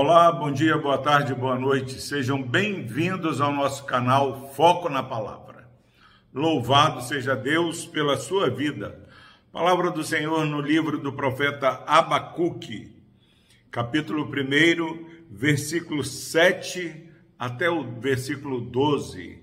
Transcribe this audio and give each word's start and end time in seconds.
Olá, 0.00 0.30
bom 0.30 0.52
dia, 0.52 0.78
boa 0.78 0.96
tarde, 0.96 1.34
boa 1.34 1.58
noite. 1.58 2.00
Sejam 2.00 2.40
bem-vindos 2.40 3.40
ao 3.40 3.52
nosso 3.52 3.84
canal 3.84 4.52
Foco 4.54 4.88
na 4.88 5.02
Palavra. 5.02 5.68
Louvado 6.32 7.02
seja 7.02 7.34
Deus 7.34 7.84
pela 7.84 8.16
sua 8.16 8.48
vida. 8.48 9.04
Palavra 9.50 9.90
do 9.90 10.04
Senhor 10.04 10.46
no 10.46 10.60
livro 10.60 11.00
do 11.00 11.12
profeta 11.12 11.82
Abacuque, 11.84 12.94
capítulo 13.72 14.24
1, 14.26 15.26
versículo 15.32 16.04
7 16.04 17.10
até 17.36 17.68
o 17.68 17.82
versículo 17.98 18.60
12. 18.60 19.42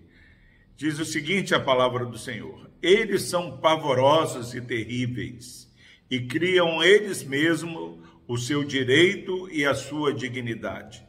Diz 0.77 0.97
o 0.99 1.03
seguinte 1.03 1.53
a 1.53 1.59
palavra 1.59 2.05
do 2.05 2.17
Senhor: 2.17 2.71
Eles 2.81 3.23
são 3.23 3.57
pavorosos 3.57 4.55
e 4.55 4.61
terríveis, 4.61 5.69
e 6.09 6.21
criam 6.21 6.81
eles 6.81 7.25
mesmos 7.25 8.14
o 8.27 8.37
seu 8.37 8.63
direito 8.63 9.49
e 9.51 9.65
a 9.65 9.73
sua 9.75 10.13
dignidade. 10.13 11.05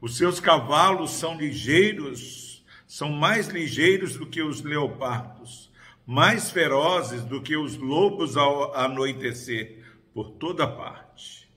Os 0.00 0.16
seus 0.16 0.40
cavalos 0.40 1.12
são 1.12 1.36
ligeiros, 1.36 2.64
são 2.86 3.10
mais 3.10 3.48
ligeiros 3.48 4.16
do 4.16 4.26
que 4.26 4.42
os 4.42 4.62
leopardos, 4.62 5.70
mais 6.06 6.50
ferozes 6.50 7.22
do 7.22 7.42
que 7.42 7.56
os 7.56 7.76
lobos 7.76 8.36
ao 8.36 8.74
anoitecer, 8.74 9.84
por 10.14 10.30
toda 10.30 10.66
parte. 10.66 11.48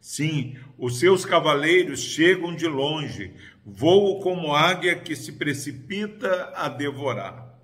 Sim, 0.00 0.56
os 0.78 1.00
seus 1.00 1.24
cavaleiros 1.24 2.00
chegam 2.00 2.54
de 2.54 2.68
longe, 2.68 3.32
voam 3.64 4.20
como 4.20 4.54
águia 4.54 4.94
que 4.94 5.16
se 5.16 5.32
precipita 5.32 6.52
a 6.54 6.68
devorar. 6.68 7.58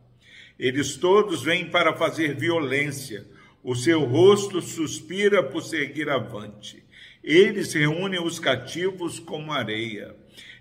Eles 0.58 0.96
todos 0.96 1.42
vêm 1.42 1.70
para 1.70 1.94
fazer 1.94 2.36
violência, 2.36 3.24
o 3.62 3.74
seu 3.74 4.04
rosto 4.04 4.60
suspira 4.60 5.42
por 5.42 5.62
seguir 5.62 6.08
avante. 6.08 6.82
Eles 7.22 7.72
reúnem 7.72 8.20
os 8.22 8.38
cativos 8.38 9.20
como 9.20 9.52
areia. 9.52 10.16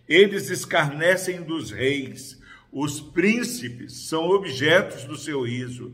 Eles 0.08 0.50
escarnecem 0.50 1.42
dos 1.42 1.72
reis. 1.72 2.40
Os 2.72 3.02
príncipes 3.02 4.08
são 4.08 4.30
objetos 4.30 5.04
do 5.06 5.18
seu 5.18 5.44
riso. 5.44 5.94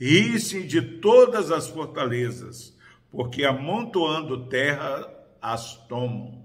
Riem-se 0.00 0.64
de 0.64 0.80
todas 0.80 1.50
as 1.50 1.68
fortalezas, 1.68 2.76
porque 3.10 3.44
amontoando 3.44 4.46
terra 4.46 5.08
as 5.40 5.76
tomam. 5.86 6.44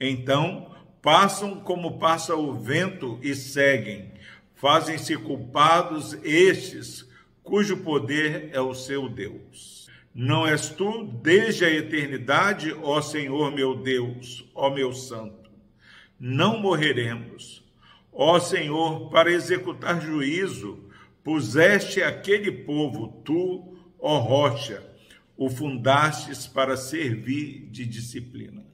Então 0.00 0.74
passam 1.00 1.60
como 1.60 1.98
passa 1.98 2.34
o 2.34 2.54
vento 2.54 3.18
e 3.22 3.34
seguem. 3.34 4.12
Fazem-se 4.54 5.16
culpados 5.16 6.14
estes 6.24 7.06
cujo 7.44 7.76
poder 7.76 8.50
é 8.52 8.60
o 8.60 8.74
seu 8.74 9.08
Deus. 9.08 9.86
Não 10.12 10.46
és 10.46 10.68
tu 10.70 11.04
desde 11.04 11.64
a 11.64 11.70
eternidade, 11.70 12.72
ó 12.82 13.00
Senhor 13.00 13.52
meu 13.52 13.76
Deus, 13.76 14.50
ó 14.54 14.70
meu 14.70 14.92
Santo. 14.92 15.50
Não 16.18 16.58
morreremos. 16.58 17.62
Ó 18.12 18.38
Senhor, 18.38 19.10
para 19.10 19.32
executar 19.32 20.00
juízo, 20.00 20.88
puseste 21.22 22.02
aquele 22.02 22.50
povo, 22.50 23.20
tu, 23.24 23.76
ó 23.98 24.18
rocha, 24.18 24.88
o 25.36 25.50
fundastes 25.50 26.46
para 26.46 26.76
servir 26.76 27.68
de 27.70 27.84
disciplina. 27.84 28.64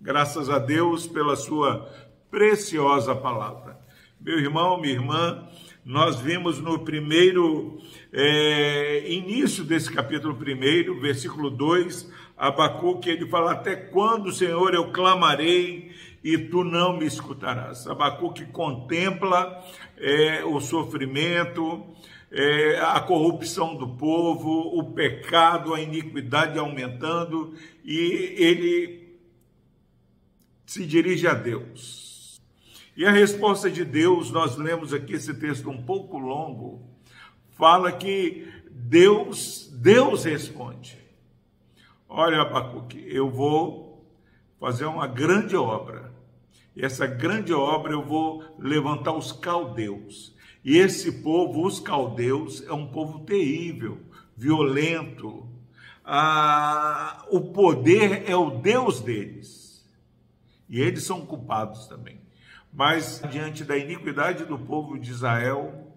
Graças 0.00 0.48
a 0.48 0.58
Deus 0.58 1.06
pela 1.06 1.36
sua 1.36 1.92
preciosa 2.30 3.14
palavra. 3.14 3.78
Meu 4.20 4.38
irmão, 4.38 4.80
minha 4.80 4.94
irmã, 4.94 5.48
nós 5.88 6.20
vimos 6.20 6.60
no 6.60 6.80
primeiro 6.80 7.78
é, 8.12 9.10
início 9.10 9.64
desse 9.64 9.90
capítulo 9.90 10.34
primeiro, 10.34 11.00
versículo 11.00 11.48
2, 11.48 12.12
Abacuque, 12.36 13.08
ele 13.08 13.26
fala, 13.26 13.52
até 13.52 13.74
quando, 13.74 14.30
Senhor, 14.30 14.74
eu 14.74 14.92
clamarei 14.92 15.90
e 16.22 16.36
tu 16.36 16.62
não 16.62 16.98
me 16.98 17.06
escutarás. 17.06 17.86
Abacuque 17.86 18.44
contempla 18.44 19.64
é, 19.96 20.44
o 20.44 20.60
sofrimento, 20.60 21.82
é, 22.30 22.80
a 22.80 23.00
corrupção 23.00 23.74
do 23.74 23.88
povo, 23.88 24.78
o 24.78 24.92
pecado, 24.92 25.72
a 25.72 25.80
iniquidade 25.80 26.58
aumentando, 26.58 27.54
e 27.82 28.34
ele 28.36 29.18
se 30.66 30.84
dirige 30.84 31.26
a 31.26 31.32
Deus. 31.32 32.07
E 32.98 33.06
a 33.06 33.12
resposta 33.12 33.70
de 33.70 33.84
Deus, 33.84 34.32
nós 34.32 34.56
lemos 34.56 34.92
aqui 34.92 35.12
esse 35.12 35.32
texto 35.32 35.70
um 35.70 35.80
pouco 35.84 36.18
longo, 36.18 36.82
fala 37.52 37.92
que 37.92 38.52
Deus, 38.68 39.70
Deus 39.72 40.24
responde. 40.24 40.98
Olha, 42.08 42.42
Abacuque, 42.42 43.00
eu 43.06 43.30
vou 43.30 44.04
fazer 44.58 44.86
uma 44.86 45.06
grande 45.06 45.54
obra. 45.54 46.12
E 46.74 46.84
essa 46.84 47.06
grande 47.06 47.52
obra 47.54 47.92
eu 47.92 48.04
vou 48.04 48.42
levantar 48.58 49.12
os 49.12 49.30
caldeus. 49.30 50.34
E 50.64 50.76
esse 50.76 51.22
povo, 51.22 51.64
os 51.64 51.78
caldeus, 51.78 52.64
é 52.66 52.72
um 52.72 52.88
povo 52.88 53.20
terrível, 53.20 54.00
violento. 54.36 55.48
Ah, 56.04 57.24
o 57.30 57.52
poder 57.52 58.28
é 58.28 58.34
o 58.34 58.58
Deus 58.58 59.00
deles. 59.00 59.88
E 60.68 60.80
eles 60.80 61.04
são 61.04 61.24
culpados 61.24 61.86
também. 61.86 62.26
Mas 62.72 63.22
diante 63.30 63.64
da 63.64 63.76
iniquidade 63.76 64.44
do 64.44 64.58
povo 64.58 64.98
de 64.98 65.10
Israel, 65.10 65.96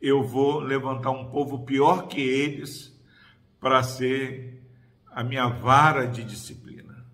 eu 0.00 0.22
vou 0.22 0.60
levantar 0.60 1.10
um 1.10 1.30
povo 1.30 1.64
pior 1.64 2.06
que 2.06 2.20
eles 2.20 2.96
para 3.60 3.82
ser 3.82 4.62
a 5.10 5.24
minha 5.24 5.48
vara 5.48 6.06
de 6.06 6.22
disciplina. 6.22 7.04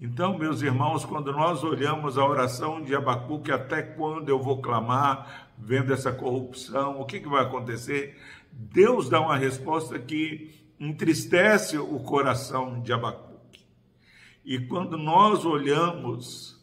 Então, 0.00 0.38
meus 0.38 0.62
irmãos, 0.62 1.04
quando 1.04 1.32
nós 1.32 1.64
olhamos 1.64 2.16
a 2.16 2.24
oração 2.24 2.82
de 2.82 2.94
Abacuque, 2.94 3.50
até 3.50 3.82
quando 3.82 4.28
eu 4.28 4.40
vou 4.40 4.62
clamar, 4.62 5.50
vendo 5.58 5.92
essa 5.92 6.12
corrupção, 6.12 7.00
o 7.00 7.04
que, 7.04 7.18
que 7.18 7.28
vai 7.28 7.42
acontecer? 7.42 8.16
Deus 8.52 9.08
dá 9.08 9.20
uma 9.20 9.36
resposta 9.36 9.98
que 9.98 10.54
entristece 10.78 11.76
o 11.76 11.98
coração 12.00 12.80
de 12.80 12.92
Abacuque. 12.92 13.66
E 14.44 14.60
quando 14.60 14.96
nós 14.96 15.44
olhamos 15.44 16.57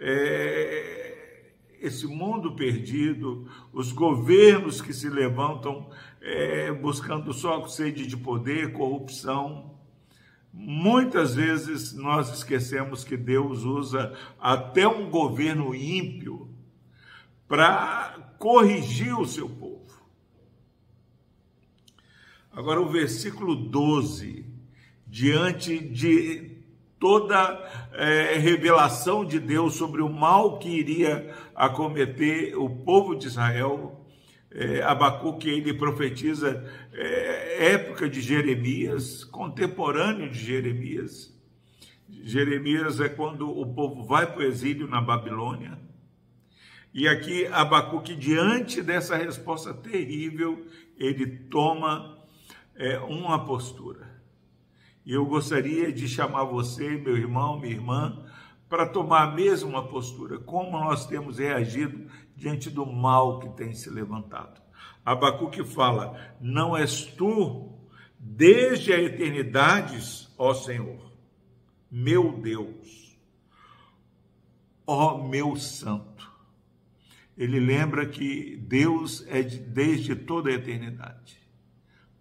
é, 0.00 1.52
esse 1.78 2.06
mundo 2.06 2.56
perdido, 2.56 3.46
os 3.72 3.92
governos 3.92 4.80
que 4.80 4.92
se 4.92 5.08
levantam 5.08 5.90
é, 6.20 6.72
buscando 6.72 7.32
só 7.32 7.66
sede 7.66 8.06
de 8.06 8.16
poder, 8.16 8.72
corrupção. 8.72 9.78
Muitas 10.52 11.34
vezes 11.34 11.92
nós 11.92 12.32
esquecemos 12.32 13.04
que 13.04 13.16
Deus 13.16 13.62
usa 13.62 14.14
até 14.40 14.88
um 14.88 15.10
governo 15.10 15.74
ímpio 15.74 16.48
para 17.46 18.34
corrigir 18.38 19.18
o 19.18 19.26
seu 19.26 19.48
povo. 19.48 19.80
Agora, 22.52 22.80
o 22.80 22.88
versículo 22.88 23.54
12, 23.54 24.44
diante 25.06 25.78
de 25.78 26.59
toda 27.00 27.58
é, 27.94 28.36
revelação 28.38 29.24
de 29.24 29.40
Deus 29.40 29.74
sobre 29.74 30.02
o 30.02 30.08
mal 30.08 30.58
que 30.58 30.68
iria 30.68 31.34
acometer 31.54 32.56
o 32.56 32.68
povo 32.68 33.16
de 33.16 33.26
Israel. 33.26 34.06
É, 34.52 34.82
Abacuque 34.82 35.48
ele 35.48 35.72
profetiza 35.72 36.62
é, 36.92 37.72
época 37.72 38.08
de 38.08 38.20
Jeremias, 38.20 39.24
contemporâneo 39.24 40.30
de 40.30 40.38
Jeremias. 40.38 41.34
Jeremias 42.22 43.00
é 43.00 43.08
quando 43.08 43.48
o 43.48 43.74
povo 43.74 44.04
vai 44.04 44.26
para 44.26 44.40
o 44.40 44.44
exílio 44.44 44.86
na 44.86 45.00
Babilônia. 45.00 45.78
E 46.92 47.08
aqui 47.08 47.46
Abacuque, 47.46 48.14
diante 48.14 48.82
dessa 48.82 49.16
resposta 49.16 49.72
terrível, 49.72 50.66
ele 50.98 51.26
toma 51.48 52.18
é, 52.76 52.98
uma 52.98 53.44
postura. 53.46 54.19
E 55.04 55.12
eu 55.12 55.24
gostaria 55.24 55.92
de 55.92 56.06
chamar 56.08 56.44
você, 56.44 56.90
meu 56.90 57.16
irmão, 57.16 57.58
minha 57.58 57.74
irmã, 57.74 58.24
para 58.68 58.86
tomar 58.86 59.22
a 59.24 59.34
mesma 59.34 59.88
postura, 59.88 60.38
como 60.38 60.78
nós 60.78 61.06
temos 61.06 61.38
reagido 61.38 62.08
diante 62.36 62.70
do 62.70 62.86
mal 62.86 63.40
que 63.40 63.48
tem 63.50 63.74
se 63.74 63.90
levantado. 63.90 64.60
Abacuque 65.04 65.64
fala: 65.64 66.36
Não 66.40 66.76
és 66.76 67.04
tu, 67.04 67.72
desde 68.18 68.92
a 68.92 69.00
eternidade, 69.00 70.28
ó 70.38 70.54
Senhor, 70.54 71.12
meu 71.90 72.32
Deus, 72.32 73.18
ó 74.86 75.18
meu 75.26 75.56
Santo. 75.56 76.30
Ele 77.36 77.58
lembra 77.58 78.06
que 78.06 78.56
Deus 78.56 79.26
é 79.26 79.42
de, 79.42 79.58
desde 79.58 80.14
toda 80.14 80.50
a 80.50 80.52
eternidade. 80.52 81.39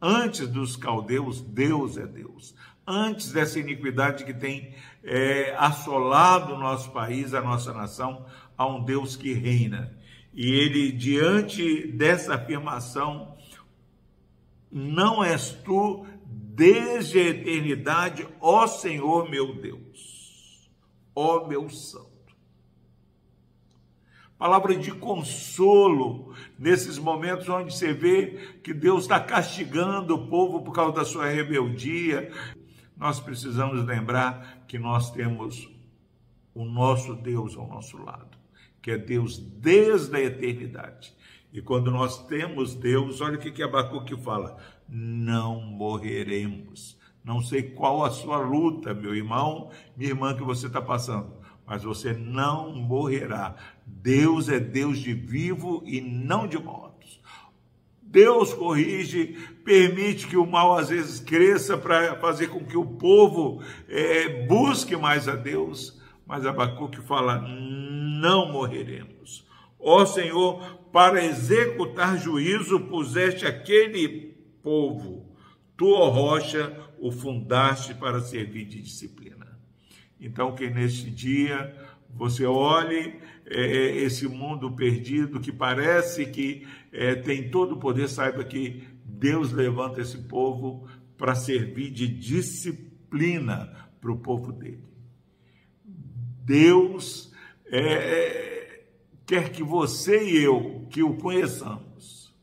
Antes 0.02 0.48
dos 0.48 0.76
caldeus, 0.76 1.42
Deus 1.42 1.98
é 1.98 2.08
Deus. 2.08 2.56
Antes 2.88 3.32
dessa 3.32 3.60
iniquidade 3.60 4.24
que 4.24 4.34
tem 4.34 4.74
é, 5.04 5.54
assolado 5.58 6.54
o 6.54 6.60
nosso 6.60 6.92
país, 6.92 7.34
a 7.34 7.42
nossa 7.42 7.74
nação, 7.74 8.26
há 8.58 8.66
um 8.66 8.84
Deus 8.84 9.16
que 9.16 9.34
reina. 9.34 9.96
E 10.34 10.46
ele, 10.52 10.92
diante 10.92 11.88
dessa 11.92 12.36
afirmação, 12.36 13.36
não 14.72 15.24
és 15.24 15.52
tu 15.52 16.06
desde 16.26 17.20
a 17.20 17.28
eternidade, 17.30 18.28
ó 18.40 18.68
Senhor 18.68 19.30
meu 19.30 19.56
Deus. 19.56 20.70
ó 21.16 21.48
meu 21.48 21.70
santo. 21.70 22.09
Palavra 24.40 24.74
de 24.74 24.94
consolo 24.94 26.34
nesses 26.58 26.98
momentos 26.98 27.50
onde 27.50 27.76
você 27.76 27.92
vê 27.92 28.58
que 28.64 28.74
Deus 28.74 29.02
está 29.02 29.20
castigando 29.20 30.16
o 30.16 30.28
povo 30.30 30.62
por 30.64 30.72
causa 30.72 30.96
da 30.96 31.04
sua 31.04 31.28
rebeldia. 31.28 32.32
Nós 32.96 33.20
precisamos 33.20 33.86
lembrar 33.86 34.64
que 34.66 34.80
nós 34.80 35.12
temos 35.12 35.70
o 36.56 36.64
nosso 36.64 37.16
Deus 37.16 37.58
ao 37.58 37.68
nosso 37.68 38.02
lado, 38.02 38.38
que 38.82 38.92
é 38.92 38.98
Deus 38.98 39.38
desde 39.38 40.16
a 40.16 40.22
eternidade. 40.22 41.14
E 41.52 41.62
quando 41.62 41.92
nós 41.92 42.26
temos 42.26 42.74
Deus, 42.74 43.20
olha 43.20 43.36
o 43.36 43.42
que, 43.42 43.52
que 43.52 43.62
Abacuque 43.62 44.16
fala: 44.16 44.56
não 44.88 45.60
morreremos. 45.60 46.98
Não 47.26 47.42
sei 47.42 47.62
qual 47.62 48.06
a 48.06 48.10
sua 48.10 48.38
luta, 48.38 48.94
meu 48.94 49.14
irmão, 49.14 49.70
minha 49.98 50.12
irmã, 50.12 50.34
que 50.34 50.44
você 50.44 50.68
está 50.68 50.82
passando, 50.82 51.34
mas 51.70 51.84
você 51.84 52.14
não 52.14 52.74
morrerá. 52.74 53.56
Deus 53.86 54.50
é 54.50 54.60
Deus 54.60 54.98
de 54.98 55.14
vivo 55.14 55.84
e 55.86 56.02
não 56.02 56.48
de 56.48 56.58
mortos. 56.58 57.22
Deus 58.02 58.56
corrige, 58.56 59.38
permite 59.64 60.28
que 60.28 60.36
o 60.36 60.48
mal 60.48 60.76
às 60.76 60.90
vezes 60.90 61.20
cresça 61.20 61.78
para 61.78 62.16
fazer 62.16 62.48
com 62.48 62.66
que 62.66 62.76
o 62.76 62.84
povo 62.84 63.62
é, 63.88 64.48
busque 64.48 64.98
mais 64.98 65.28
a 65.28 65.36
Deus, 65.36 66.02
mas 66.26 66.44
Abacuque 66.44 67.02
fala: 67.02 67.38
não 67.38 68.52
morreremos. 68.52 69.48
Ó 69.80 70.04
Senhor, 70.08 70.80
para 70.92 71.24
executar 71.24 72.18
juízo 72.18 72.80
puseste 72.80 73.46
aquele 73.46 74.36
povo, 74.64 75.36
tu, 75.78 75.92
ó 75.92 76.10
rocha, 76.10 76.76
o 76.98 77.12
fundaste 77.12 77.94
para 77.94 78.20
servir 78.22 78.66
de 78.66 78.82
disciplina. 78.82 79.39
Então, 80.20 80.54
que 80.54 80.70
neste 80.70 81.10
dia 81.10 81.74
você 82.10 82.46
olhe 82.46 83.20
é, 83.46 83.98
esse 83.98 84.28
mundo 84.28 84.72
perdido 84.72 85.40
que 85.40 85.52
parece 85.52 86.26
que 86.26 86.68
é, 86.92 87.16
tem 87.16 87.50
todo 87.50 87.76
o 87.76 87.80
poder, 87.80 88.10
saiba 88.10 88.44
que 88.44 88.88
Deus 89.06 89.52
levanta 89.52 90.02
esse 90.02 90.18
povo 90.18 90.88
para 91.18 91.36
servir 91.36 91.92
de 91.92 92.08
disciplina 92.08 93.90
para 94.02 94.12
o 94.12 94.18
povo 94.18 94.52
dele. 94.52 94.84
Deus 96.44 97.32
é, 97.66 97.80
é, 97.80 98.88
quer 99.26 99.52
que 99.52 99.64
você 99.64 100.24
e 100.24 100.44
eu, 100.44 100.88
que 100.90 101.04
o 101.04 101.16
conheçamos, 101.18 102.34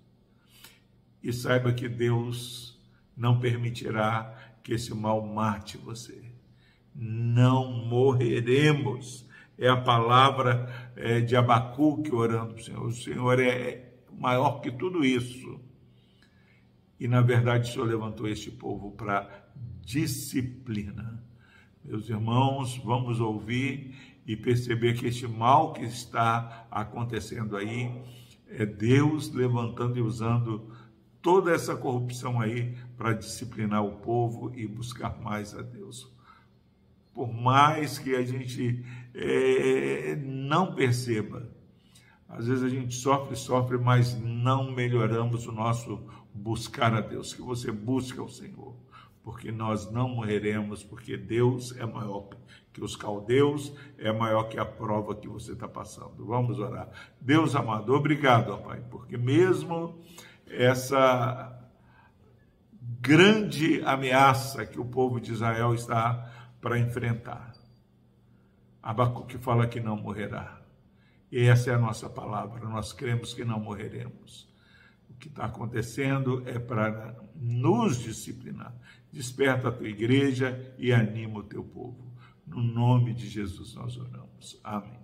e 1.22 1.32
saiba 1.32 1.72
que 1.72 1.88
Deus 1.88 2.80
não 3.16 3.40
permitirá 3.40 4.56
que 4.62 4.74
esse 4.74 4.94
mal 4.94 5.26
mate 5.26 5.76
você. 5.76 6.35
Não 6.98 7.70
morreremos. 7.86 9.28
É 9.58 9.68
a 9.68 9.76
palavra 9.76 10.92
é, 10.96 11.20
de 11.20 11.36
Abacuque 11.36 12.14
orando 12.14 12.54
para 12.54 12.62
o 12.62 12.64
Senhor. 12.64 12.86
O 12.86 12.92
Senhor 12.92 13.40
é 13.40 13.92
maior 14.18 14.60
que 14.60 14.70
tudo 14.70 15.04
isso. 15.04 15.60
E, 16.98 17.06
na 17.06 17.20
verdade, 17.20 17.68
o 17.68 17.72
Senhor 17.72 17.86
levantou 17.86 18.26
este 18.26 18.50
povo 18.50 18.92
para 18.92 19.28
disciplina. 19.82 21.22
Meus 21.84 22.08
irmãos, 22.08 22.78
vamos 22.78 23.20
ouvir 23.20 23.94
e 24.26 24.36
perceber 24.36 24.94
que 24.94 25.06
este 25.06 25.28
mal 25.28 25.72
que 25.72 25.84
está 25.84 26.66
acontecendo 26.70 27.56
aí 27.56 28.02
é 28.48 28.66
Deus 28.66 29.32
levantando 29.32 29.98
e 29.98 30.02
usando 30.02 30.72
toda 31.22 31.52
essa 31.52 31.76
corrupção 31.76 32.40
aí 32.40 32.76
para 32.96 33.12
disciplinar 33.12 33.84
o 33.84 33.96
povo 33.96 34.52
e 34.54 34.66
buscar 34.66 35.20
mais 35.20 35.54
a 35.54 35.62
Deus. 35.62 36.12
Por 37.16 37.32
mais 37.32 37.98
que 37.98 38.14
a 38.14 38.22
gente 38.22 38.84
é, 39.14 40.16
não 40.22 40.74
perceba, 40.74 41.50
às 42.28 42.46
vezes 42.46 42.62
a 42.62 42.68
gente 42.68 42.94
sofre, 42.94 43.34
sofre, 43.34 43.78
mas 43.78 44.14
não 44.20 44.70
melhoramos 44.70 45.46
o 45.46 45.52
nosso 45.52 45.98
buscar 46.34 46.92
a 46.92 47.00
Deus. 47.00 47.32
Que 47.32 47.40
você 47.40 47.72
busque 47.72 48.20
ao 48.20 48.28
Senhor, 48.28 48.76
porque 49.24 49.50
nós 49.50 49.90
não 49.90 50.10
morreremos, 50.10 50.84
porque 50.84 51.16
Deus 51.16 51.74
é 51.78 51.86
maior 51.86 52.28
que 52.70 52.84
os 52.84 52.94
caldeus, 52.94 53.72
é 53.96 54.12
maior 54.12 54.42
que 54.50 54.58
a 54.58 54.66
prova 54.66 55.14
que 55.14 55.26
você 55.26 55.52
está 55.52 55.66
passando. 55.66 56.26
Vamos 56.26 56.58
orar. 56.58 56.90
Deus 57.18 57.56
amado, 57.56 57.94
obrigado, 57.94 58.50
ó 58.50 58.58
Pai, 58.58 58.84
porque 58.90 59.16
mesmo 59.16 59.98
essa 60.46 61.66
grande 63.00 63.80
ameaça 63.86 64.66
que 64.66 64.78
o 64.78 64.84
povo 64.84 65.18
de 65.18 65.32
Israel 65.32 65.72
está 65.72 66.45
para 66.66 66.80
enfrentar. 66.80 67.52
Abacuque 68.82 69.38
fala 69.38 69.68
que 69.68 69.78
não 69.78 69.96
morrerá. 69.96 70.60
E 71.30 71.42
essa 71.42 71.70
é 71.70 71.74
a 71.74 71.78
nossa 71.78 72.10
palavra. 72.10 72.68
Nós 72.68 72.92
cremos 72.92 73.32
que 73.32 73.44
não 73.44 73.60
morreremos. 73.60 74.52
O 75.08 75.14
que 75.14 75.28
está 75.28 75.44
acontecendo 75.44 76.42
é 76.44 76.58
para 76.58 77.14
nos 77.36 78.00
disciplinar. 78.00 78.74
Desperta 79.12 79.68
a 79.68 79.72
tua 79.72 79.88
igreja 79.88 80.74
e 80.76 80.92
anima 80.92 81.38
o 81.38 81.44
teu 81.44 81.62
povo. 81.62 82.12
No 82.44 82.60
nome 82.60 83.14
de 83.14 83.28
Jesus 83.28 83.76
nós 83.76 83.96
oramos. 83.96 84.60
Amém. 84.64 84.98